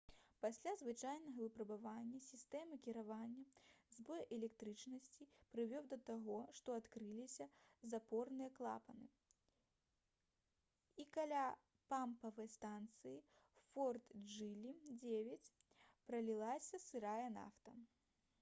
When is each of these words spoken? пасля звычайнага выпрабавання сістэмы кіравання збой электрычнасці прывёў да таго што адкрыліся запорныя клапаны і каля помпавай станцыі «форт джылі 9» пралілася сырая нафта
пасля 0.43 0.71
звычайнага 0.81 1.41
выпрабавання 1.41 2.19
сістэмы 2.27 2.77
кіравання 2.85 3.43
збой 3.97 4.23
электрычнасці 4.37 5.27
прывёў 5.51 5.83
да 5.91 5.99
таго 6.07 6.39
што 6.59 6.77
адкрыліся 6.79 7.45
запорныя 7.93 8.53
клапаны 8.55 9.09
і 11.03 11.05
каля 11.19 11.43
помпавай 11.93 12.49
станцыі 12.57 13.19
«форт 13.75 14.15
джылі 14.33 14.73
9» 15.07 15.53
пралілася 16.09 16.81
сырая 16.89 17.29
нафта 17.39 17.81